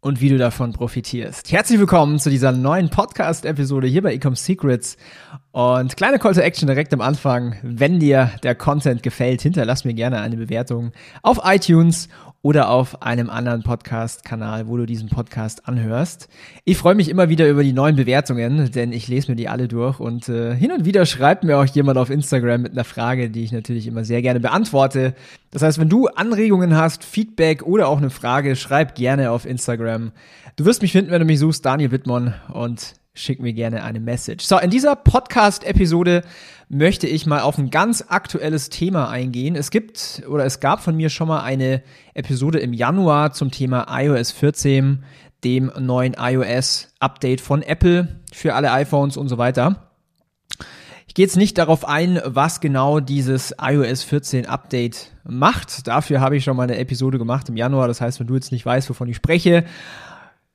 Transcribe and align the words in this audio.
und 0.00 0.20
wie 0.20 0.30
du 0.30 0.38
davon 0.38 0.72
profitierst. 0.72 1.52
Herzlich 1.52 1.78
willkommen 1.78 2.18
zu 2.18 2.30
dieser 2.30 2.52
neuen 2.52 2.88
Podcast-Episode 2.88 3.86
hier 3.86 4.02
bei 4.02 4.14
Ecom 4.14 4.34
Secrets. 4.34 4.96
Und 5.52 5.96
kleine 5.96 6.20
Call 6.20 6.34
to 6.34 6.40
Action 6.40 6.68
direkt 6.68 6.94
am 6.94 7.00
Anfang. 7.00 7.56
Wenn 7.62 7.98
dir 7.98 8.30
der 8.44 8.54
Content 8.54 9.02
gefällt, 9.02 9.42
hinterlass 9.42 9.84
mir 9.84 9.94
gerne 9.94 10.20
eine 10.20 10.36
Bewertung 10.36 10.92
auf 11.22 11.40
iTunes 11.44 12.08
oder 12.42 12.70
auf 12.70 13.02
einem 13.02 13.28
anderen 13.28 13.64
Podcast-Kanal, 13.64 14.68
wo 14.68 14.76
du 14.76 14.86
diesen 14.86 15.08
Podcast 15.08 15.66
anhörst. 15.68 16.28
Ich 16.64 16.78
freue 16.78 16.94
mich 16.94 17.08
immer 17.08 17.28
wieder 17.28 17.48
über 17.48 17.64
die 17.64 17.72
neuen 17.72 17.96
Bewertungen, 17.96 18.70
denn 18.70 18.92
ich 18.92 19.08
lese 19.08 19.32
mir 19.32 19.36
die 19.36 19.48
alle 19.48 19.66
durch 19.66 19.98
und 19.98 20.28
äh, 20.28 20.54
hin 20.54 20.70
und 20.70 20.84
wieder 20.84 21.04
schreibt 21.04 21.42
mir 21.42 21.58
auch 21.58 21.66
jemand 21.66 21.98
auf 21.98 22.10
Instagram 22.10 22.62
mit 22.62 22.72
einer 22.72 22.84
Frage, 22.84 23.28
die 23.28 23.42
ich 23.42 23.50
natürlich 23.50 23.88
immer 23.88 24.04
sehr 24.04 24.22
gerne 24.22 24.40
beantworte. 24.40 25.14
Das 25.50 25.62
heißt, 25.62 25.80
wenn 25.80 25.88
du 25.88 26.06
Anregungen 26.06 26.76
hast, 26.76 27.02
Feedback 27.02 27.64
oder 27.64 27.88
auch 27.88 27.98
eine 27.98 28.10
Frage, 28.10 28.54
schreib 28.54 28.94
gerne 28.94 29.32
auf 29.32 29.44
Instagram. 29.44 30.12
Du 30.54 30.64
wirst 30.64 30.80
mich 30.80 30.92
finden, 30.92 31.10
wenn 31.10 31.20
du 31.20 31.26
mich 31.26 31.40
suchst, 31.40 31.66
Daniel 31.66 31.90
Wittmann 31.90 32.34
und 32.52 32.99
schick 33.20 33.40
mir 33.40 33.52
gerne 33.52 33.82
eine 33.82 34.00
Message. 34.00 34.44
So, 34.44 34.58
in 34.58 34.70
dieser 34.70 34.96
Podcast-Episode 34.96 36.22
möchte 36.68 37.06
ich 37.06 37.26
mal 37.26 37.40
auf 37.40 37.58
ein 37.58 37.70
ganz 37.70 38.04
aktuelles 38.08 38.70
Thema 38.70 39.08
eingehen. 39.08 39.56
Es 39.56 39.70
gibt 39.70 40.22
oder 40.28 40.44
es 40.44 40.60
gab 40.60 40.82
von 40.82 40.96
mir 40.96 41.10
schon 41.10 41.28
mal 41.28 41.42
eine 41.42 41.82
Episode 42.14 42.58
im 42.60 42.72
Januar 42.72 43.32
zum 43.32 43.50
Thema 43.50 43.86
iOS 43.90 44.30
14, 44.30 45.04
dem 45.44 45.70
neuen 45.78 46.14
iOS-Update 46.18 47.40
von 47.40 47.62
Apple 47.62 48.20
für 48.32 48.54
alle 48.54 48.72
iPhones 48.72 49.16
und 49.16 49.28
so 49.28 49.38
weiter. 49.38 49.90
Ich 51.10 51.14
gehe 51.14 51.24
jetzt 51.24 51.36
nicht 51.36 51.58
darauf 51.58 51.88
ein, 51.88 52.20
was 52.24 52.60
genau 52.60 53.00
dieses 53.00 53.52
iOS 53.60 54.04
14 54.04 54.46
Update 54.46 55.10
macht. 55.24 55.88
Dafür 55.88 56.20
habe 56.20 56.36
ich 56.36 56.44
schon 56.44 56.56
mal 56.56 56.62
eine 56.62 56.78
Episode 56.78 57.18
gemacht 57.18 57.48
im 57.48 57.56
Januar. 57.56 57.88
Das 57.88 58.00
heißt, 58.00 58.20
wenn 58.20 58.28
du 58.28 58.36
jetzt 58.36 58.52
nicht 58.52 58.64
weißt, 58.64 58.88
wovon 58.88 59.08
ich 59.08 59.16
spreche, 59.16 59.64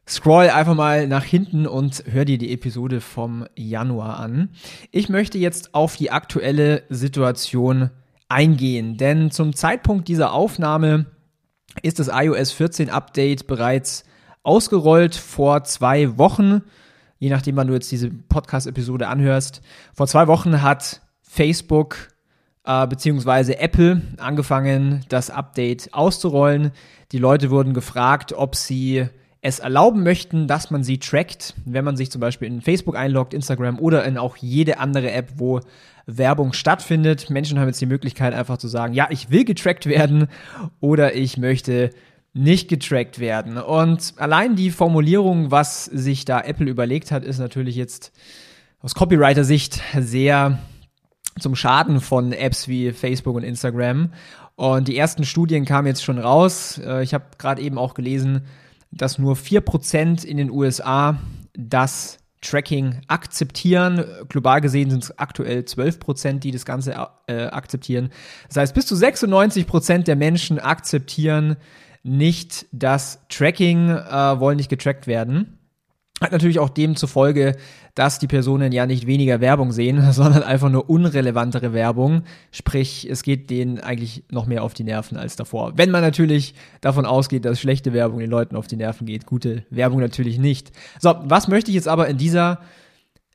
Scroll 0.08 0.50
einfach 0.50 0.76
mal 0.76 1.08
nach 1.08 1.24
hinten 1.24 1.66
und 1.66 2.04
hör 2.06 2.26
dir 2.26 2.38
die 2.38 2.54
Episode 2.54 3.02
vom 3.02 3.48
Januar 3.56 4.20
an. 4.20 4.50
Ich 4.92 5.10
möchte 5.10 5.40
jetzt 5.40 5.74
auf 5.74 5.96
die 5.96 6.12
aktuelle 6.12 6.84
Situation 6.90 7.90
eingehen, 8.30 8.98
denn 8.98 9.32
zum 9.32 9.56
Zeitpunkt 9.56 10.08
dieser 10.08 10.32
Aufnahme 10.32 11.08
ist 11.82 11.98
das 11.98 12.10
iOS 12.14 12.52
14 12.52 12.92
Update 12.92 13.48
bereits 13.48 14.04
ausgerollt 14.44 15.16
vor 15.16 15.64
zwei 15.64 16.20
Wochen. 16.20 16.62
Je 17.18 17.32
nachdem, 17.32 17.56
wann 17.56 17.68
du 17.68 17.74
jetzt 17.74 17.92
diese 17.92 18.12
Podcast-Episode 18.12 19.08
anhörst. 19.08 19.62
Vor 19.96 20.06
zwei 20.06 20.28
Wochen 20.28 20.62
hat 20.62 21.02
Facebook 21.24 22.10
äh, 22.64 22.86
beziehungsweise 22.86 23.58
Apple 23.58 24.04
angefangen, 24.18 25.04
das 25.10 25.32
Update 25.32 25.94
auszurollen. 25.94 26.72
Die 27.12 27.18
Leute 27.18 27.50
wurden 27.50 27.74
gefragt, 27.74 28.34
ob 28.34 28.56
sie 28.56 29.10
es 29.46 29.60
erlauben 29.60 30.02
möchten, 30.02 30.48
dass 30.48 30.72
man 30.72 30.84
sie 30.84 30.98
trackt, 30.98 31.54
wenn 31.66 31.86
man 31.86 31.96
sich 31.96 32.10
zum 32.10 32.20
Beispiel 32.20 32.48
in 32.48 32.62
Facebook 32.62 32.96
einloggt, 32.96 33.32
Instagram 33.32 33.78
oder 33.78 34.04
in 34.04 34.18
auch 34.18 34.38
jede 34.38 34.80
andere 34.80 35.12
App, 35.12 35.34
wo 35.36 35.62
Werbung 36.08 36.52
stattfindet. 36.52 37.30
Menschen 37.30 37.60
haben 37.60 37.68
jetzt 37.68 37.80
die 37.80 37.86
Möglichkeit 37.86 38.34
einfach 38.34 38.58
zu 38.58 38.68
sagen, 38.68 38.96
ja, 38.96 39.08
ich 39.12 39.30
will 39.30 39.46
getrackt 39.46 39.86
werden 39.86 40.30
oder 40.80 41.16
ich 41.16 41.38
möchte 41.38 41.92
nicht 42.34 42.70
getrackt 42.70 43.20
werden. 43.20 43.60
Und 43.60 44.16
allein 44.18 44.56
die 44.56 44.72
Formulierung, 44.72 45.52
was 45.52 45.86
sich 45.86 46.26
da 46.26 46.42
Apple 46.42 46.68
überlegt 46.68 47.12
hat, 47.12 47.24
ist 47.24 47.38
natürlich 47.38 47.76
jetzt 47.76 48.14
aus 48.82 48.96
Copywriter-Sicht 48.96 49.80
sehr 49.96 50.58
zum 51.40 51.56
Schaden 51.56 52.02
von 52.02 52.32
Apps 52.32 52.68
wie 52.68 52.94
Facebook 52.94 53.36
und 53.36 53.44
Instagram. 53.44 54.12
Und 54.56 54.88
die 54.88 54.98
ersten 54.98 55.24
Studien 55.24 55.66
kamen 55.66 55.88
jetzt 55.88 56.04
schon 56.04 56.18
raus. 56.18 56.82
Äh, 56.84 57.04
ich 57.04 57.14
habe 57.14 57.26
gerade 57.38 57.62
eben 57.62 57.78
auch 57.78 57.94
gelesen, 57.94 58.42
dass 58.96 59.20
nur 59.20 59.36
4% 59.36 60.26
in 60.26 60.38
den 60.38 60.50
USA 60.50 61.20
das 61.54 62.18
Tracking 62.42 63.02
akzeptieren. 63.08 64.06
Global 64.30 64.62
gesehen 64.62 64.90
sind 64.90 65.04
es 65.04 65.18
aktuell 65.18 65.62
12%, 65.62 66.40
die 66.40 66.52
das 66.52 66.66
Ganze 66.66 67.08
äh, 67.28 67.46
akzeptieren. 67.48 68.10
Das 68.48 68.58
heißt, 68.58 68.76
bis 68.76 68.86
zu 68.86 68.96
96% 68.96 70.04
der 70.04 70.16
Menschen 70.16 70.60
akzeptieren 70.60 71.58
nicht 72.04 72.68
das 72.72 73.20
Tracking, 73.30 73.90
äh, 73.90 74.40
wollen 74.40 74.58
nicht 74.58 74.70
getrackt 74.70 75.08
werden. 75.08 75.55
Hat 76.22 76.32
natürlich 76.32 76.60
auch 76.60 76.70
demzufolge, 76.70 77.58
dass 77.94 78.20
die 78.20 78.28
Personen 78.28 78.72
ja 78.72 78.86
nicht 78.86 79.06
weniger 79.06 79.42
Werbung 79.42 79.74
sehen, 79.74 80.02
sondern 80.12 80.44
einfach 80.44 80.70
nur 80.70 80.90
unrelevantere 80.90 81.74
Werbung. 81.74 82.24
Sprich, 82.52 83.08
es 83.10 83.22
geht 83.22 83.50
denen 83.50 83.80
eigentlich 83.80 84.24
noch 84.32 84.46
mehr 84.46 84.64
auf 84.64 84.74
die 84.74 84.86
Nerven 84.86 85.18
als 85.18 85.36
davor. 85.36 85.74
Wenn 85.76 85.92
man 85.92 86.02
natürlich 86.02 86.54
davon 86.80 87.06
ausgeht, 87.06 87.44
dass 87.44 87.60
schlechte 87.60 87.92
Werbung 87.92 88.20
den 88.20 88.30
Leuten 88.30 88.56
auf 88.56 88.68
die 88.68 88.78
Nerven 88.78 89.06
geht, 89.06 89.26
gute 89.26 89.66
Werbung 89.70 90.00
natürlich 90.00 90.38
nicht. 90.38 90.72
So, 91.00 91.16
was 91.24 91.50
möchte 91.50 91.72
ich 91.72 91.76
jetzt 91.76 91.90
aber 91.90 92.08
in 92.08 92.18
dieser 92.18 92.60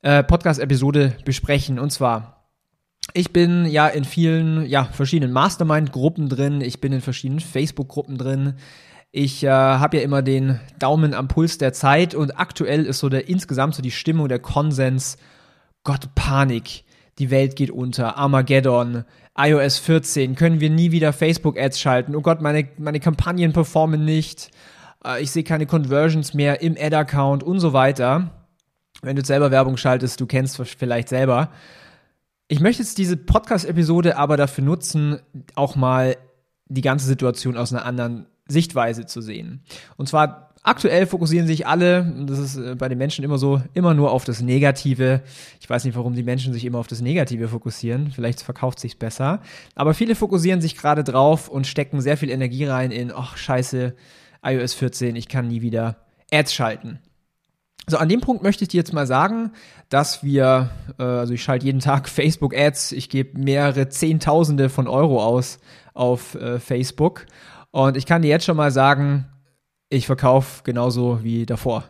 äh, 0.00 0.22
Podcast-Episode 0.22 1.16
besprechen? 1.26 1.78
Und 1.78 1.90
zwar, 1.90 2.46
ich 3.12 3.30
bin 3.30 3.66
ja 3.66 3.88
in 3.88 4.04
vielen, 4.04 4.64
ja, 4.64 4.84
verschiedenen 4.84 5.34
Mastermind-Gruppen 5.34 6.30
drin, 6.30 6.62
ich 6.62 6.80
bin 6.80 6.94
in 6.94 7.02
verschiedenen 7.02 7.40
Facebook-Gruppen 7.40 8.16
drin. 8.16 8.54
Ich 9.12 9.42
äh, 9.42 9.48
habe 9.48 9.96
ja 9.96 10.02
immer 10.04 10.22
den 10.22 10.60
Daumen 10.78 11.14
am 11.14 11.26
Puls 11.26 11.58
der 11.58 11.72
Zeit 11.72 12.14
und 12.14 12.38
aktuell 12.38 12.86
ist 12.86 13.00
so 13.00 13.08
der 13.08 13.28
insgesamt 13.28 13.74
so 13.74 13.82
die 13.82 13.90
Stimmung, 13.90 14.28
der 14.28 14.38
Konsens, 14.38 15.16
Gott, 15.82 16.14
Panik, 16.14 16.84
die 17.18 17.30
Welt 17.30 17.56
geht 17.56 17.72
unter, 17.72 18.16
Armageddon, 18.16 19.04
iOS 19.36 19.78
14, 19.78 20.36
können 20.36 20.60
wir 20.60 20.70
nie 20.70 20.92
wieder 20.92 21.12
Facebook-Ads 21.12 21.80
schalten, 21.80 22.14
oh 22.14 22.20
Gott, 22.20 22.40
meine, 22.40 22.68
meine 22.78 23.00
Kampagnen 23.00 23.52
performen 23.52 24.04
nicht, 24.04 24.50
äh, 25.04 25.20
ich 25.20 25.32
sehe 25.32 25.42
keine 25.42 25.66
Conversions 25.66 26.32
mehr 26.32 26.62
im 26.62 26.76
Ad-Account 26.78 27.42
und 27.42 27.58
so 27.58 27.72
weiter. 27.72 28.30
Wenn 29.02 29.16
du 29.16 29.24
selber 29.24 29.50
Werbung 29.50 29.76
schaltest, 29.76 30.20
du 30.20 30.26
kennst 30.26 30.56
vielleicht 30.56 31.08
selber. 31.08 31.50
Ich 32.46 32.60
möchte 32.60 32.82
jetzt 32.82 32.98
diese 32.98 33.16
Podcast-Episode 33.16 34.16
aber 34.16 34.36
dafür 34.36 34.62
nutzen, 34.62 35.18
auch 35.54 35.74
mal 35.74 36.16
die 36.66 36.82
ganze 36.82 37.06
Situation 37.06 37.56
aus 37.56 37.72
einer 37.72 37.84
anderen 37.84 38.26
Sichtweise 38.50 39.06
zu 39.06 39.20
sehen. 39.20 39.62
Und 39.96 40.08
zwar 40.08 40.50
aktuell 40.62 41.06
fokussieren 41.06 41.46
sich 41.46 41.66
alle, 41.66 42.12
das 42.26 42.38
ist 42.38 42.56
äh, 42.56 42.74
bei 42.74 42.88
den 42.88 42.98
Menschen 42.98 43.24
immer 43.24 43.38
so, 43.38 43.62
immer 43.74 43.94
nur 43.94 44.12
auf 44.12 44.24
das 44.24 44.40
Negative. 44.40 45.22
Ich 45.60 45.70
weiß 45.70 45.84
nicht, 45.84 45.96
warum 45.96 46.14
die 46.14 46.22
Menschen 46.22 46.52
sich 46.52 46.64
immer 46.64 46.78
auf 46.78 46.86
das 46.86 47.00
Negative 47.00 47.48
fokussieren. 47.48 48.10
Vielleicht 48.12 48.42
verkauft 48.42 48.80
sich's 48.80 48.96
besser. 48.96 49.40
Aber 49.74 49.94
viele 49.94 50.14
fokussieren 50.14 50.60
sich 50.60 50.76
gerade 50.76 51.04
drauf 51.04 51.48
und 51.48 51.66
stecken 51.66 52.00
sehr 52.00 52.16
viel 52.16 52.30
Energie 52.30 52.66
rein 52.66 52.90
in, 52.90 53.12
ach 53.12 53.36
scheiße, 53.36 53.94
iOS 54.42 54.74
14, 54.74 55.16
ich 55.16 55.28
kann 55.28 55.48
nie 55.48 55.62
wieder 55.62 55.96
Ads 56.32 56.54
schalten. 56.54 56.98
So, 57.86 57.96
an 57.96 58.08
dem 58.08 58.20
Punkt 58.20 58.42
möchte 58.42 58.62
ich 58.62 58.68
dir 58.68 58.78
jetzt 58.78 58.92
mal 58.92 59.06
sagen, 59.06 59.52
dass 59.88 60.22
wir, 60.22 60.70
äh, 60.98 61.02
also 61.02 61.34
ich 61.34 61.42
schalte 61.42 61.66
jeden 61.66 61.80
Tag 61.80 62.08
Facebook-Ads, 62.08 62.92
ich 62.92 63.08
gebe 63.08 63.38
mehrere 63.38 63.88
Zehntausende 63.88 64.68
von 64.68 64.86
Euro 64.86 65.22
aus 65.24 65.58
auf 65.92 66.34
äh, 66.36 66.60
Facebook 66.60 67.26
und 67.70 67.96
ich 67.96 68.06
kann 68.06 68.22
dir 68.22 68.28
jetzt 68.28 68.44
schon 68.44 68.56
mal 68.56 68.70
sagen, 68.70 69.26
ich 69.88 70.06
verkaufe 70.06 70.62
genauso 70.64 71.22
wie 71.22 71.46
davor. 71.46 71.84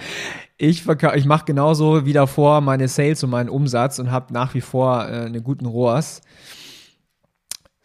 ich 0.58 0.86
ich 0.86 1.24
mache 1.24 1.44
genauso 1.44 2.06
wie 2.06 2.12
davor 2.12 2.60
meine 2.60 2.88
Sales 2.88 3.22
und 3.24 3.30
meinen 3.30 3.48
Umsatz 3.48 3.98
und 3.98 4.10
habe 4.10 4.32
nach 4.32 4.54
wie 4.54 4.60
vor 4.60 5.08
äh, 5.08 5.26
einen 5.26 5.42
guten 5.42 5.66
ROAS. 5.66 6.20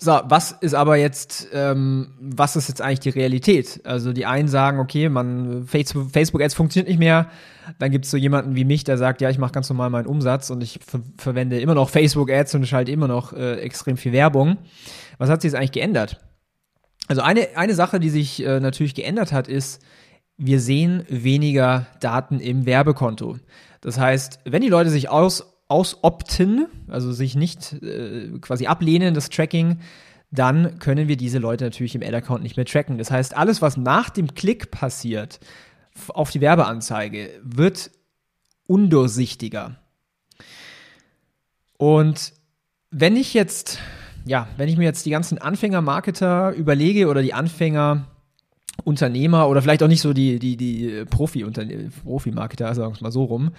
So, 0.03 0.19
was 0.23 0.51
ist 0.51 0.73
aber 0.73 0.95
jetzt, 0.95 1.49
ähm, 1.53 2.15
was 2.19 2.55
ist 2.55 2.69
jetzt 2.69 2.81
eigentlich 2.81 3.01
die 3.01 3.09
Realität? 3.09 3.81
Also 3.83 4.13
die 4.13 4.25
einen 4.25 4.47
sagen, 4.47 4.79
okay, 4.79 5.09
man 5.09 5.67
Facebook-Ads 5.67 6.55
funktioniert 6.55 6.89
nicht 6.89 6.97
mehr. 6.97 7.29
Dann 7.77 7.91
gibt 7.91 8.05
es 8.05 8.11
so 8.11 8.17
jemanden 8.17 8.55
wie 8.55 8.65
mich, 8.65 8.83
der 8.83 8.97
sagt, 8.97 9.21
ja, 9.21 9.29
ich 9.29 9.37
mache 9.37 9.51
ganz 9.51 9.69
normal 9.69 9.91
meinen 9.91 10.07
Umsatz 10.07 10.49
und 10.49 10.63
ich 10.63 10.79
ver 10.83 11.01
verwende 11.17 11.59
immer 11.59 11.75
noch 11.75 11.89
Facebook-Ads 11.89 12.55
und 12.55 12.65
schalte 12.65 12.91
immer 12.91 13.07
noch 13.07 13.33
äh, 13.33 13.59
extrem 13.59 13.95
viel 13.95 14.11
Werbung. 14.11 14.57
Was 15.19 15.29
hat 15.29 15.43
sich 15.43 15.51
jetzt 15.51 15.57
eigentlich 15.59 15.71
geändert? 15.71 16.19
Also 17.11 17.23
eine, 17.23 17.57
eine 17.57 17.75
Sache, 17.75 17.99
die 17.99 18.09
sich 18.09 18.41
äh, 18.41 18.61
natürlich 18.61 18.95
geändert 18.95 19.33
hat, 19.33 19.49
ist, 19.49 19.81
wir 20.37 20.61
sehen 20.61 21.03
weniger 21.09 21.87
Daten 21.99 22.39
im 22.39 22.65
Werbekonto. 22.65 23.37
Das 23.81 23.99
heißt, 23.99 24.39
wenn 24.45 24.61
die 24.61 24.69
Leute 24.69 24.89
sich 24.89 25.09
aus, 25.09 25.59
ausopten, 25.67 26.67
also 26.87 27.11
sich 27.11 27.35
nicht 27.35 27.73
äh, 27.83 28.29
quasi 28.39 28.67
ablehnen, 28.67 29.13
das 29.13 29.29
Tracking, 29.29 29.81
dann 30.31 30.79
können 30.79 31.09
wir 31.09 31.17
diese 31.17 31.37
Leute 31.37 31.65
natürlich 31.65 31.95
im 31.95 32.01
Ad-Account 32.01 32.43
nicht 32.43 32.55
mehr 32.55 32.65
tracken. 32.65 32.97
Das 32.97 33.11
heißt, 33.11 33.35
alles, 33.35 33.61
was 33.61 33.75
nach 33.75 34.09
dem 34.09 34.33
Klick 34.33 34.71
passiert 34.71 35.41
auf 36.07 36.31
die 36.31 36.39
Werbeanzeige, 36.39 37.41
wird 37.43 37.91
undurchsichtiger. 38.67 39.75
Und 41.75 42.31
wenn 42.89 43.17
ich 43.17 43.33
jetzt, 43.33 43.79
ja, 44.25 44.47
wenn 44.57 44.69
ich 44.69 44.77
mir 44.77 44.83
jetzt 44.83 45.05
die 45.05 45.09
ganzen 45.09 45.37
Anfänger-Marketer 45.37 46.53
überlege 46.53 47.07
oder 47.07 47.21
die 47.21 47.33
Anfänger 47.33 48.07
Unternehmer 48.83 49.47
oder 49.47 49.61
vielleicht 49.61 49.83
auch 49.83 49.87
nicht 49.87 50.01
so 50.01 50.13
die, 50.13 50.39
die, 50.39 50.57
die 50.57 51.05
Profi-Marketer, 51.05 52.73
sagen 52.73 52.91
wir 52.91 52.95
es 52.95 53.01
mal 53.01 53.11
so 53.11 53.23
rum, 53.25 53.51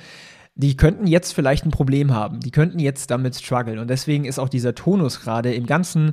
die 0.54 0.76
könnten 0.76 1.06
jetzt 1.06 1.32
vielleicht 1.32 1.64
ein 1.64 1.70
Problem 1.70 2.12
haben. 2.12 2.40
Die 2.40 2.50
könnten 2.50 2.78
jetzt 2.78 3.10
damit 3.10 3.36
strugglen. 3.36 3.78
Und 3.78 3.88
deswegen 3.88 4.24
ist 4.24 4.38
auch 4.38 4.48
dieser 4.48 4.74
Tonus 4.74 5.20
gerade 5.20 5.54
im 5.54 5.66
ganzen, 5.66 6.12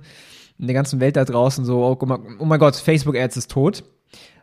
in 0.57 0.67
der 0.67 0.73
ganzen 0.73 0.99
Welt 0.99 1.15
da 1.15 1.25
draußen 1.25 1.65
so, 1.65 1.83
oh, 1.83 1.97
oh 2.39 2.45
mein 2.45 2.59
Gott, 2.59 2.75
Facebook 2.75 3.17
Ads 3.17 3.37
ist 3.37 3.51
tot, 3.51 3.83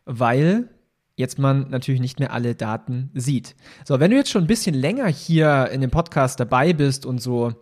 weil 0.05 0.69
jetzt 1.17 1.39
man 1.39 1.71
natürlich 1.71 2.01
nicht 2.01 2.21
mehr 2.21 2.33
alle 2.33 2.55
Daten 2.55 3.11
sieht. 3.15 3.57
So, 3.85 4.01
wenn 4.01 4.11
du 4.11 4.19
jetzt 4.19 4.31
schon 4.31 4.45
ein 4.45 4.49
bisschen 4.49 4.75
länger 4.75 5.07
hier 5.07 5.71
in 5.73 5.81
dem 5.81 5.91
Podcast 5.91 6.41
dabei 6.41 6.75
bist 6.75 7.07
und 7.07 7.23
so 7.23 7.55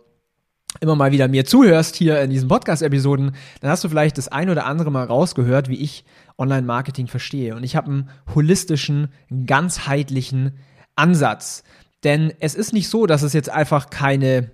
immer 0.79 0.95
mal 0.95 1.11
wieder 1.11 1.27
mir 1.27 1.45
zuhörst 1.45 1.95
hier 1.95 2.21
in 2.21 2.29
diesen 2.29 2.47
Podcast-Episoden, 2.47 3.35
dann 3.61 3.71
hast 3.71 3.83
du 3.83 3.89
vielleicht 3.89 4.17
das 4.17 4.27
ein 4.27 4.49
oder 4.49 4.65
andere 4.65 4.91
mal 4.91 5.05
rausgehört, 5.05 5.69
wie 5.69 5.81
ich 5.81 6.05
Online-Marketing 6.37 7.07
verstehe. 7.07 7.55
Und 7.55 7.63
ich 7.63 7.75
habe 7.75 7.87
einen 7.87 8.09
holistischen, 8.33 9.09
ganzheitlichen 9.45 10.57
Ansatz. 10.95 11.63
Denn 12.03 12.33
es 12.39 12.55
ist 12.55 12.73
nicht 12.73 12.89
so, 12.89 13.05
dass 13.05 13.23
es 13.23 13.33
jetzt 13.33 13.49
einfach 13.49 13.89
keine 13.89 14.51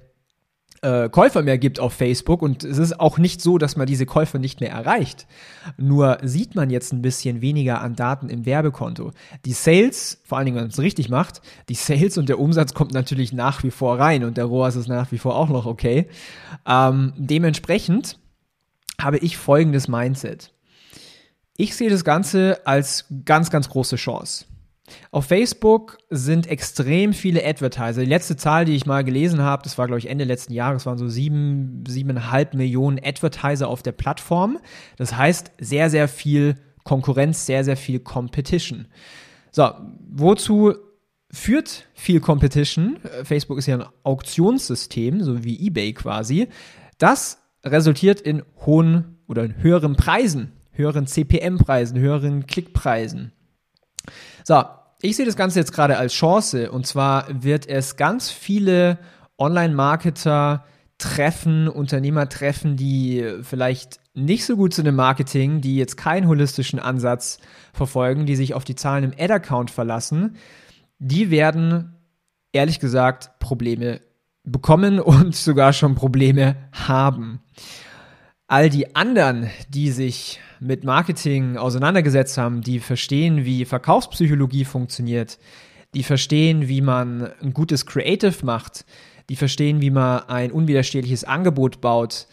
äh, 0.81 1.09
Käufer 1.09 1.43
mehr 1.43 1.57
gibt 1.57 1.79
auf 1.79 1.93
Facebook 1.93 2.41
und 2.41 2.63
es 2.63 2.77
ist 2.77 2.99
auch 2.99 3.17
nicht 3.17 3.41
so, 3.41 3.57
dass 3.57 3.75
man 3.75 3.85
diese 3.85 4.05
Käufer 4.05 4.39
nicht 4.39 4.61
mehr 4.61 4.71
erreicht. 4.71 5.27
Nur 5.77 6.17
sieht 6.23 6.55
man 6.55 6.69
jetzt 6.69 6.91
ein 6.91 7.01
bisschen 7.01 7.41
weniger 7.41 7.81
an 7.81 7.95
Daten 7.95 8.29
im 8.29 8.45
Werbekonto. 8.45 9.11
Die 9.45 9.53
Sales, 9.53 10.21
vor 10.23 10.37
allen 10.37 10.45
Dingen, 10.45 10.57
wenn 10.57 10.63
man 10.63 10.71
es 10.71 10.79
richtig 10.79 11.09
macht, 11.09 11.41
die 11.69 11.75
Sales 11.75 12.17
und 12.17 12.29
der 12.29 12.39
Umsatz 12.39 12.73
kommt 12.73 12.93
natürlich 12.93 13.31
nach 13.31 13.63
wie 13.63 13.71
vor 13.71 13.99
rein 13.99 14.23
und 14.23 14.37
der 14.37 14.45
ROAS 14.45 14.75
ist 14.75 14.87
nach 14.87 15.11
wie 15.11 15.17
vor 15.19 15.35
auch 15.35 15.49
noch 15.49 15.65
okay. 15.65 16.07
Ähm, 16.65 17.13
dementsprechend 17.15 18.17
habe 18.99 19.17
ich 19.17 19.37
folgendes 19.37 19.87
Mindset. 19.87 20.51
Ich 21.57 21.75
sehe 21.75 21.89
das 21.89 22.03
Ganze 22.03 22.65
als 22.65 23.05
ganz, 23.25 23.51
ganz 23.51 23.69
große 23.69 23.97
Chance. 23.97 24.45
Auf 25.11 25.25
Facebook 25.25 25.97
sind 26.09 26.47
extrem 26.47 27.13
viele 27.13 27.45
Advertiser. 27.45 28.01
Die 28.01 28.09
letzte 28.09 28.35
Zahl, 28.38 28.65
die 28.65 28.75
ich 28.75 28.85
mal 28.85 29.03
gelesen 29.03 29.41
habe, 29.41 29.63
das 29.63 29.77
war, 29.77 29.88
glaube 29.88 29.99
ich, 29.99 30.09
Ende 30.09 30.23
letzten 30.23 30.53
Jahres, 30.53 30.85
waren 30.85 30.97
so 30.97 31.07
sieben, 31.07 31.83
siebeneinhalb 31.88 32.53
Millionen 32.53 32.99
Advertiser 33.03 33.67
auf 33.67 33.83
der 33.83 33.91
Plattform. 33.91 34.57
Das 34.97 35.15
heißt, 35.15 35.51
sehr, 35.59 35.89
sehr 35.89 36.07
viel 36.07 36.55
Konkurrenz, 36.83 37.45
sehr, 37.45 37.63
sehr 37.63 37.77
viel 37.77 37.99
Competition. 37.99 38.88
So, 39.51 39.69
wozu 40.09 40.73
führt 41.31 41.88
viel 41.93 42.19
Competition? 42.19 42.99
Facebook 43.23 43.57
ist 43.57 43.67
ja 43.67 43.79
ein 43.79 43.85
Auktionssystem, 44.03 45.23
so 45.23 45.43
wie 45.43 45.67
eBay 45.67 45.93
quasi. 45.93 46.47
Das 46.97 47.41
resultiert 47.63 48.21
in 48.21 48.43
hohen 48.65 49.17
oder 49.27 49.43
in 49.43 49.61
höheren 49.61 49.95
Preisen, 49.95 50.51
höheren 50.71 51.07
CPM-Preisen, 51.07 51.99
höheren 51.99 52.47
Klickpreisen. 52.47 53.31
So, 54.43 54.63
ich 55.01 55.15
sehe 55.15 55.25
das 55.25 55.36
Ganze 55.36 55.59
jetzt 55.59 55.74
gerade 55.74 55.98
als 55.98 56.13
Chance 56.13 56.71
und 56.71 56.86
zwar 56.86 57.25
wird 57.30 57.68
es 57.68 57.95
ganz 57.95 58.30
viele 58.30 59.00
Online-Marketer 59.38 60.65
treffen, 60.98 61.68
Unternehmer 61.68 62.30
treffen, 62.30 62.77
die 62.77 63.25
vielleicht 63.42 64.00
nicht 64.13 64.45
so 64.45 64.56
gut 64.56 64.74
sind 64.74 64.86
im 64.86 64.95
Marketing, 64.95 65.62
die 65.62 65.75
jetzt 65.75 65.98
keinen 65.98 66.27
holistischen 66.27 66.80
Ansatz 66.80 67.39
verfolgen, 67.74 68.25
die 68.25 68.36
sich 68.36 68.53
auf 68.53 68.63
die 68.63 68.75
Zahlen 68.75 69.03
im 69.06 69.13
Ad-Account 69.18 69.71
verlassen, 69.71 70.36
die 71.00 71.31
werden 71.31 71.95
ehrlich 72.51 72.80
gesagt 72.80 73.39
Probleme 73.39 74.01
bekommen 74.44 75.00
und 75.00 75.36
sogar 75.36 75.74
schon 75.74 75.95
Probleme 75.95 76.56
haben. 76.71 77.42
All 78.51 78.69
die 78.69 78.98
anderen, 78.98 79.50
die 79.69 79.92
sich 79.92 80.42
mit 80.59 80.83
Marketing 80.83 81.56
auseinandergesetzt 81.56 82.38
haben, 82.38 82.59
die 82.59 82.81
verstehen, 82.81 83.45
wie 83.45 83.63
Verkaufspsychologie 83.63 84.65
funktioniert, 84.65 85.39
die 85.94 86.03
verstehen, 86.03 86.68
wie 86.68 86.81
man 86.81 87.31
ein 87.42 87.53
gutes 87.53 87.86
Creative 87.86 88.45
macht, 88.45 88.83
die 89.30 89.38
verstehen, 89.38 89.80
wie 89.80 89.89
man 89.89 90.27
ein 90.27 90.51
unwiderstehliches 90.51 91.24
Angebot 91.24 91.80
baut, 91.80 92.27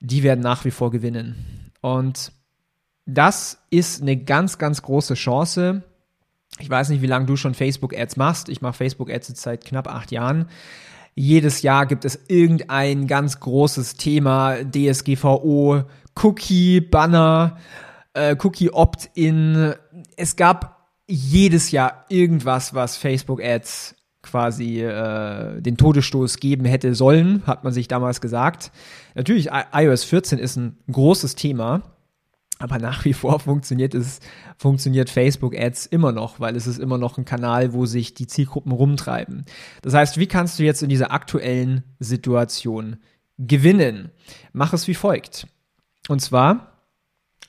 die 0.00 0.22
werden 0.22 0.42
nach 0.42 0.66
wie 0.66 0.70
vor 0.70 0.90
gewinnen. 0.90 1.72
Und 1.80 2.32
das 3.06 3.56
ist 3.70 4.02
eine 4.02 4.18
ganz, 4.18 4.58
ganz 4.58 4.82
große 4.82 5.14
Chance. 5.14 5.84
Ich 6.58 6.68
weiß 6.68 6.90
nicht, 6.90 7.00
wie 7.00 7.06
lange 7.06 7.24
du 7.24 7.36
schon 7.36 7.54
Facebook-Ads 7.54 8.18
machst. 8.18 8.50
Ich 8.50 8.60
mache 8.60 8.74
Facebook-Ads 8.74 9.40
seit 9.40 9.64
knapp 9.64 9.88
acht 9.88 10.10
Jahren. 10.10 10.50
Jedes 11.18 11.62
Jahr 11.62 11.86
gibt 11.86 12.04
es 12.04 12.20
irgendein 12.28 13.06
ganz 13.06 13.40
großes 13.40 13.94
Thema, 13.94 14.56
DSGVO, 14.62 15.84
Cookie, 16.22 16.82
Banner, 16.82 17.56
äh, 18.12 18.36
Cookie 18.42 18.70
Opt-in. 18.70 19.72
Es 20.16 20.36
gab 20.36 20.90
jedes 21.06 21.70
Jahr 21.70 22.04
irgendwas, 22.10 22.74
was 22.74 22.98
Facebook 22.98 23.42
Ads 23.42 23.94
quasi 24.20 24.82
äh, 24.82 25.62
den 25.62 25.78
Todesstoß 25.78 26.36
geben 26.36 26.66
hätte 26.66 26.94
sollen, 26.94 27.42
hat 27.46 27.64
man 27.64 27.72
sich 27.72 27.88
damals 27.88 28.20
gesagt. 28.20 28.70
Natürlich, 29.14 29.48
iOS 29.72 30.04
14 30.04 30.38
ist 30.38 30.56
ein 30.56 30.76
großes 30.92 31.34
Thema, 31.34 31.95
aber 32.58 32.78
nach 32.78 33.04
wie 33.04 33.12
vor 33.12 33.40
funktioniert 33.40 33.94
es, 33.94 34.20
funktioniert 34.56 35.10
Facebook 35.10 35.54
Ads 35.54 35.86
immer 35.86 36.12
noch, 36.12 36.40
weil 36.40 36.56
es 36.56 36.66
ist 36.66 36.78
immer 36.78 36.96
noch 36.96 37.18
ein 37.18 37.24
Kanal, 37.26 37.72
wo 37.72 37.84
sich 37.84 38.14
die 38.14 38.26
Zielgruppen 38.26 38.72
rumtreiben. 38.72 39.44
Das 39.82 39.94
heißt, 39.94 40.18
wie 40.18 40.26
kannst 40.26 40.58
du 40.58 40.62
jetzt 40.64 40.82
in 40.82 40.88
dieser 40.88 41.12
aktuellen 41.12 41.84
Situation 41.98 42.96
gewinnen? 43.38 44.10
Mach 44.52 44.72
es 44.72 44.88
wie 44.88 44.94
folgt. 44.94 45.46
Und 46.08 46.20
zwar 46.20 46.72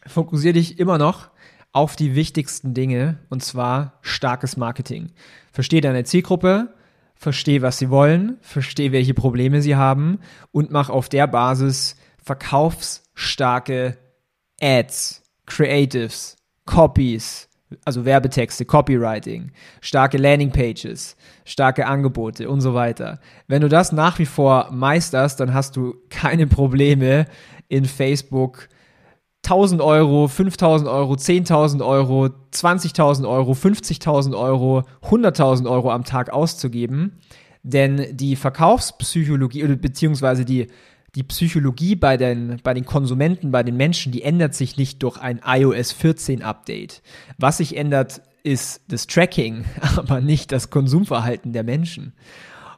fokussiere 0.06 0.54
dich 0.54 0.80
immer 0.80 0.98
noch 0.98 1.30
auf 1.72 1.96
die 1.96 2.16
wichtigsten 2.16 2.74
Dinge 2.74 3.20
und 3.30 3.44
zwar 3.44 4.00
starkes 4.02 4.58
Marketing. 4.58 5.12
Verstehe 5.54 5.82
deine 5.82 6.04
Zielgruppe, 6.04 6.74
verstehe, 7.16 7.62
was 7.62 7.78
sie 7.78 7.90
wollen, 7.90 8.38
verstehe, 8.42 8.92
welche 8.92 9.14
Probleme 9.14 9.62
sie 9.62 9.76
haben 9.76 10.20
und 10.52 10.72
mach 10.72 10.90
auf 10.90 11.08
der 11.08 11.28
Basis 11.28 11.96
verkaufsstarke 12.24 13.98
Ads, 14.62 15.22
Creatives, 15.46 16.36
Copies, 16.66 17.48
also 17.86 18.06
Werbetexte, 18.06 18.66
Copywriting, 18.66 19.52
starke 19.82 20.18
Landingpages, 20.18 21.16
starke 21.46 21.86
Angebote 21.86 22.50
und 22.50 22.62
so 22.62 22.74
weiter. 22.74 23.20
Wenn 23.48 23.62
du 23.62 23.70
das 23.70 23.92
nach 23.92 24.20
wie 24.20 24.26
vor 24.26 24.70
meisterst, 24.72 25.40
dann 25.40 25.54
hast 25.54 25.76
du 25.76 25.96
keine 26.10 26.48
Probleme, 26.48 27.26
in 27.70 27.86
Facebook 27.86 28.70
1000 29.44 29.82
Euro, 29.82 30.28
5000 30.28 30.90
Euro, 30.90 31.14
10.000 31.14 31.86
Euro, 31.86 32.30
20.000 32.52 33.28
Euro, 33.28 33.54
50.000 33.54 34.38
Euro, 34.38 34.84
100.000 35.04 35.70
Euro 35.70 35.92
am 35.92 36.04
Tag 36.04 36.32
auszugeben. 36.32 37.20
Denn 37.64 38.06
die 38.12 38.36
Verkaufspsychologie 38.36 39.64
beziehungsweise 39.76 40.46
die, 40.46 40.68
die 41.16 41.24
Psychologie 41.24 41.96
bei 41.96 42.18
den, 42.18 42.60
bei 42.64 42.74
den 42.74 42.86
Konsumenten, 42.86 43.52
bei 43.52 43.64
den 43.64 43.78
Menschen, 43.78 44.12
die 44.12 44.24
ändert 44.24 44.54
sich 44.54 44.78
nicht 44.78 45.02
durch 45.04 45.18
ein 45.18 45.42
iOS 45.46 45.92
14 45.92 46.44
Update. 46.44 47.02
Was 47.38 47.58
sich 47.58 47.76
ändert, 47.76 48.22
ist 48.44 48.82
das 48.90 49.08
Tracking, 49.08 49.66
aber 49.96 50.22
nicht 50.22 50.52
das 50.52 50.70
Konsumverhalten 50.70 51.54
der 51.54 51.64
Menschen. 51.64 52.14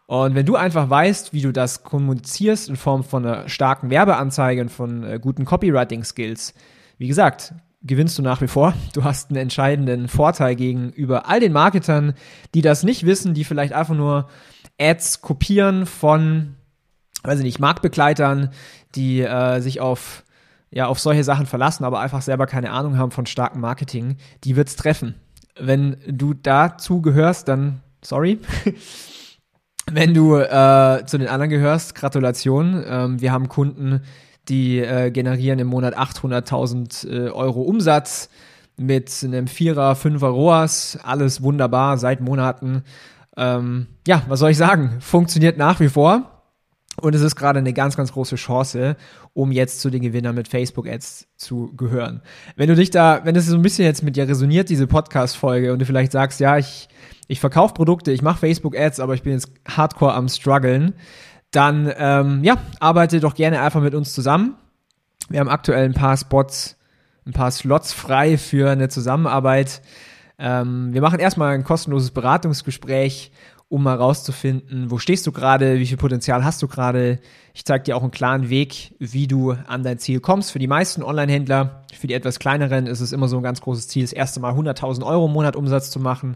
Und 0.07 0.33
wenn 0.33 0.45
du 0.45 0.55
einfach 0.55 0.89
weißt, 0.89 1.33
wie 1.33 1.41
du 1.41 1.51
das 1.51 1.83
kommunizierst 1.83 2.67
in 2.67 2.77
Form 2.77 3.03
von 3.03 3.25
einer 3.25 3.48
starken 3.48 3.91
Werbeanzeige 3.91 4.62
und 4.62 4.69
von 4.69 5.03
äh, 5.03 5.19
guten 5.21 5.45
Copywriting-Skills, 5.45 6.55
wie 6.98 7.07
gesagt, 7.07 7.53
gewinnst 7.83 8.17
du 8.17 8.24
nach 8.24 8.41
wie 8.41 8.48
vor. 8.48 8.74
Du 8.93 9.03
hast 9.03 9.29
einen 9.29 9.38
entscheidenden 9.38 10.07
Vorteil 10.07 10.55
gegenüber 10.55 11.29
all 11.29 11.39
den 11.39 11.53
Marketern, 11.53 12.13
die 12.55 12.62
das 12.62 12.83
nicht 12.83 13.05
wissen, 13.05 13.36
die 13.36 13.43
vielleicht 13.43 13.74
einfach 13.74 13.95
nur 13.95 14.29
Ads 14.79 15.21
kopieren 15.21 15.86
von, 15.86 16.55
weiß 17.23 17.39
ich 17.39 17.45
nicht, 17.45 17.59
Marktbegleitern, 17.59 18.51
die 18.95 19.21
äh, 19.21 19.59
sich 19.59 19.81
auf 19.81 20.23
ja, 20.71 20.88
auf 20.88 20.99
solche 20.99 21.23
Sachen 21.23 21.45
verlassen, 21.45 21.83
aber 21.83 21.99
einfach 21.99 22.21
selber 22.21 22.45
keine 22.45 22.71
Ahnung 22.71 22.97
haben 22.97 23.11
von 23.11 23.25
starkem 23.25 23.61
Marketing, 23.61 24.17
die 24.43 24.55
wird's 24.55 24.75
treffen. 24.75 25.15
Wenn 25.59 25.97
du 26.07 26.33
dazu 26.33 27.01
gehörst, 27.01 27.47
dann 27.47 27.81
sorry. 28.03 28.39
Wenn 29.91 30.13
du 30.13 30.35
äh, 30.35 31.03
zu 31.05 31.17
den 31.17 31.27
anderen 31.27 31.49
gehörst, 31.49 31.95
Gratulation. 31.95 32.83
Ähm, 32.88 33.21
wir 33.21 33.31
haben 33.31 33.49
Kunden, 33.49 34.01
die 34.47 34.79
äh, 34.79 35.09
generieren 35.09 35.57
im 35.57 35.67
Monat 35.67 35.97
800.000 35.97 37.09
äh, 37.09 37.29
Euro 37.31 37.61
Umsatz 37.61 38.29
mit 38.77 39.11
einem 39.23 39.47
Vierer, 39.47 39.95
Fünfer 39.95 40.27
ROAS. 40.27 40.99
Alles 41.01 41.41
wunderbar 41.41 41.97
seit 41.97 42.21
Monaten. 42.21 42.83
Ähm, 43.35 43.88
ja, 44.07 44.21
was 44.27 44.39
soll 44.39 44.51
ich 44.51 44.57
sagen? 44.57 44.97
Funktioniert 44.99 45.57
nach 45.57 45.79
wie 45.79 45.89
vor. 45.89 46.38
Und 47.01 47.15
es 47.15 47.21
ist 47.21 47.35
gerade 47.35 47.59
eine 47.59 47.73
ganz, 47.73 47.95
ganz 47.95 48.11
große 48.11 48.35
Chance, 48.35 48.95
um 49.33 49.51
jetzt 49.51 49.81
zu 49.81 49.89
den 49.89 50.01
Gewinnern 50.01 50.35
mit 50.35 50.47
Facebook 50.47 50.87
Ads 50.87 51.27
zu 51.35 51.73
gehören. 51.75 52.21
Wenn 52.55 52.67
du 52.67 52.75
dich 52.75 52.89
da, 52.89 53.21
wenn 53.23 53.35
es 53.35 53.45
so 53.45 53.55
ein 53.55 53.61
bisschen 53.61 53.85
jetzt 53.85 54.03
mit 54.03 54.15
dir 54.15 54.27
resoniert, 54.27 54.69
diese 54.69 54.87
Podcast-Folge, 54.87 55.71
und 55.71 55.79
du 55.79 55.85
vielleicht 55.85 56.11
sagst, 56.11 56.39
ja, 56.39 56.57
ich, 56.57 56.89
ich 57.27 57.39
verkaufe 57.39 57.73
Produkte, 57.73 58.11
ich 58.11 58.21
mache 58.21 58.39
Facebook 58.39 58.77
Ads, 58.77 58.99
aber 58.99 59.13
ich 59.13 59.23
bin 59.23 59.33
jetzt 59.33 59.51
hardcore 59.67 60.13
am 60.13 60.27
struggeln, 60.27 60.93
dann, 61.51 61.91
ähm, 61.97 62.43
ja, 62.43 62.57
arbeite 62.79 63.19
doch 63.19 63.33
gerne 63.33 63.61
einfach 63.61 63.81
mit 63.81 63.95
uns 63.95 64.13
zusammen. 64.13 64.55
Wir 65.29 65.39
haben 65.39 65.49
aktuell 65.49 65.85
ein 65.85 65.93
paar 65.93 66.17
Spots, 66.17 66.77
ein 67.25 67.33
paar 67.33 67.51
Slots 67.51 67.93
frei 67.93 68.37
für 68.37 68.69
eine 68.69 68.89
Zusammenarbeit. 68.89 69.81
Ähm, 70.37 70.93
wir 70.93 71.01
machen 71.01 71.19
erstmal 71.19 71.53
ein 71.53 71.63
kostenloses 71.63 72.11
Beratungsgespräch 72.11 73.31
um 73.69 73.83
mal 73.83 73.95
rauszufinden, 73.95 74.89
wo 74.89 74.97
stehst 74.97 75.27
du 75.27 75.31
gerade, 75.31 75.79
wie 75.79 75.85
viel 75.85 75.97
Potenzial 75.97 76.43
hast 76.43 76.61
du 76.63 76.67
gerade. 76.67 77.19
Ich 77.53 77.65
zeige 77.65 77.83
dir 77.83 77.95
auch 77.95 78.01
einen 78.01 78.11
klaren 78.11 78.49
Weg, 78.49 78.95
wie 78.97 79.27
du 79.27 79.51
an 79.51 79.83
dein 79.83 79.99
Ziel 79.99 80.19
kommst. 80.19 80.51
Für 80.51 80.59
die 80.59 80.67
meisten 80.67 81.03
Online-Händler, 81.03 81.83
für 81.93 82.07
die 82.07 82.15
etwas 82.15 82.39
kleineren 82.39 82.88
ist 82.88 82.99
es 82.99 83.11
immer 83.11 83.27
so 83.27 83.38
ein 83.38 83.43
ganz 83.43 83.61
großes 83.61 83.88
Ziel, 83.88 84.01
das 84.01 84.11
erste 84.11 84.39
Mal 84.39 84.53
100.000 84.53 85.05
Euro 85.05 85.27
im 85.27 85.33
Monat 85.33 85.55
Umsatz 85.55 85.91
zu 85.91 85.99
machen. 85.99 86.35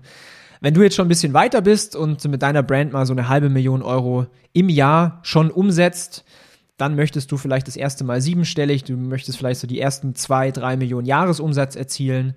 Wenn 0.62 0.76
du 0.76 0.84
jetzt 0.84 0.96
schon 0.96 1.08
ein 1.08 1.10
bisschen 1.10 1.34
weiter 1.34 1.62
bist 1.62 1.96
und 1.96 2.24
mit 2.26 2.44
deiner 2.44 2.62
Brand 2.62 2.94
mal 2.94 3.08
so 3.08 3.14
eine 3.14 3.28
halbe 3.28 3.50
Million 3.50 3.82
Euro 3.82 4.28
im 4.54 4.70
Jahr 4.70 5.20
schon 5.24 5.50
umsetzt, 5.50 6.24
dann 6.78 6.96
möchtest 6.96 7.32
du 7.32 7.38
vielleicht 7.38 7.68
das 7.68 7.76
erste 7.76 8.04
Mal 8.04 8.22
siebenstellig, 8.22 8.84
du 8.84 8.96
möchtest 8.96 9.40
vielleicht 9.40 9.60
so 9.60 9.68
die 9.68 9.80
ersten 9.80 10.16
zwei, 10.16 10.52
drei 10.52 10.78
Millionen 10.78 11.08
Jahresumsatz 11.08 11.76
erzielen 11.76 12.36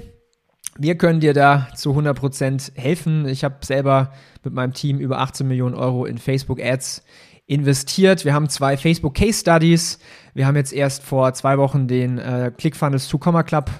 Wir 0.78 0.96
können 0.96 1.20
dir 1.20 1.34
da 1.34 1.68
zu 1.74 1.90
100% 1.90 2.76
helfen. 2.76 3.28
Ich 3.28 3.44
habe 3.44 3.56
selber 3.64 4.12
mit 4.42 4.54
meinem 4.54 4.72
Team 4.72 4.98
über 4.98 5.18
18 5.18 5.46
Millionen 5.46 5.74
Euro 5.74 6.06
in 6.06 6.16
Facebook 6.16 6.62
Ads 6.62 7.02
investiert. 7.46 8.24
Wir 8.24 8.32
haben 8.32 8.48
zwei 8.48 8.78
Facebook 8.78 9.14
Case 9.14 9.40
Studies. 9.40 9.98
Wir 10.32 10.46
haben 10.46 10.56
jetzt 10.56 10.72
erst 10.72 11.02
vor 11.02 11.34
zwei 11.34 11.58
Wochen 11.58 11.88
den 11.88 12.16
äh, 12.18 12.50
ClickFunnels 12.56 13.08
2 13.08 13.42
Club 13.42 13.70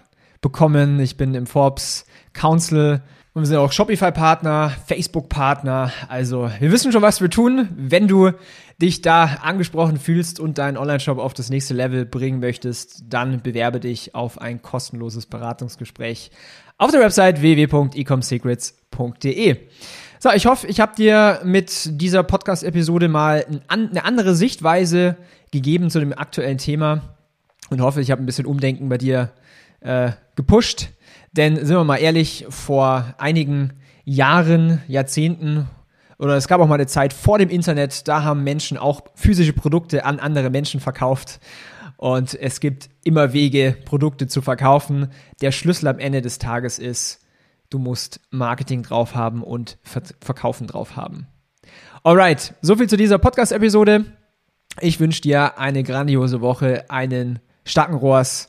bekommen. 0.43 1.01
Ich 1.01 1.17
bin 1.17 1.35
im 1.35 1.47
Forbes 1.47 2.05
Council 2.35 3.01
und 3.33 3.43
wir 3.43 3.47
sind 3.47 3.57
auch 3.57 3.73
Shopify-Partner, 3.73 4.77
Facebook-Partner. 4.87 5.91
Also 6.09 6.51
wir 6.61 6.71
wissen 6.71 6.93
schon, 6.93 7.01
was 7.01 7.23
wir 7.23 7.31
tun. 7.31 7.69
Wenn 7.75 8.07
du 8.07 8.33
dich 8.81 9.01
da 9.01 9.39
angesprochen 9.43 9.97
fühlst 9.97 10.39
und 10.39 10.59
deinen 10.59 10.77
Online-Shop 10.77 11.19
auf 11.19 11.33
das 11.33 11.49
nächste 11.49 11.73
Level 11.73 12.05
bringen 12.05 12.41
möchtest, 12.41 13.05
dann 13.09 13.41
bewerbe 13.41 13.81
dich 13.81 14.15
auf 14.15 14.39
ein 14.39 14.61
kostenloses 14.61 15.25
Beratungsgespräch 15.25 16.31
auf 16.77 16.91
der 16.91 17.01
Website 17.01 17.41
www.ecomsecrets.de. 17.41 19.57
So, 20.19 20.31
ich 20.33 20.45
hoffe, 20.47 20.67
ich 20.67 20.81
habe 20.81 20.97
dir 20.97 21.41
mit 21.45 22.01
dieser 22.01 22.25
Podcast-Episode 22.25 23.09
mal 23.09 23.47
eine 23.69 24.05
andere 24.05 24.35
Sichtweise 24.35 25.17
gegeben 25.53 25.91
zu 25.91 26.01
dem 26.01 26.13
aktuellen 26.13 26.59
Thema 26.59 27.03
und 27.71 27.81
hoffe, 27.81 28.01
ich 28.01 28.11
habe 28.11 28.21
ein 28.23 28.27
bisschen 28.27 28.47
Umdenken 28.47 28.89
bei 28.89 28.99
dir 28.99 29.31
äh, 29.83 30.12
gepusht. 30.37 30.89
Denn 31.33 31.57
sind 31.57 31.77
wir 31.77 31.85
mal 31.85 31.97
ehrlich, 31.97 32.47
vor 32.49 33.15
einigen 33.19 33.75
Jahren, 34.05 34.83
Jahrzehnten 34.89 35.69
oder 36.23 36.37
es 36.37 36.47
gab 36.47 36.61
auch 36.61 36.69
mal 36.69 36.77
eine 36.77 36.87
Zeit 36.87 37.12
vor 37.12 37.39
dem 37.39 37.49
Internet, 37.49 38.07
da 38.07 38.23
haben 38.23 38.45
Menschen 38.45 38.79
auch 38.79 39.01
physische 39.17 39.53
Produkte 39.53 40.05
an 40.05 40.21
andere 40.21 40.51
Menschen 40.51 40.79
verkauft. 40.79 41.41
Und 41.97 42.35
es 42.35 42.61
gibt 42.61 42.91
immer 43.03 43.33
Wege, 43.33 43.77
Produkte 43.85 44.29
zu 44.29 44.41
verkaufen. 44.41 45.09
Der 45.41 45.51
Schlüssel 45.51 45.89
am 45.89 45.99
Ende 45.99 46.23
des 46.23 46.39
Tages 46.39 46.79
ist, 46.79 47.27
du 47.71 47.81
musst 47.81 48.21
Marketing 48.31 48.85
drauf 48.85 49.17
haben 49.17 49.43
und 49.43 49.79
Verkaufen 50.21 50.69
drauf 50.69 50.95
haben. 50.95 51.27
Alright, 52.05 52.55
soviel 52.62 52.89
zu 52.89 52.97
dieser 52.97 53.19
Podcast-Episode. 53.19 54.05
Ich 54.81 55.01
wünsche 55.01 55.23
dir 55.23 55.59
eine 55.59 55.83
grandiose 55.83 56.41
Woche, 56.41 56.89
einen 56.89 57.41
starken 57.65 57.95
Rohrs. 57.95 58.49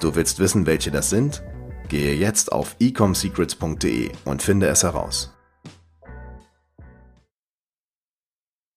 Du 0.00 0.14
willst 0.14 0.38
wissen, 0.38 0.64
welche 0.64 0.90
das 0.90 1.10
sind? 1.10 1.42
Gehe 1.88 2.14
jetzt 2.14 2.52
auf 2.52 2.74
ecomsecrets.de 2.80 4.10
und 4.24 4.42
finde 4.42 4.68
es 4.68 4.82
heraus. 4.82 5.34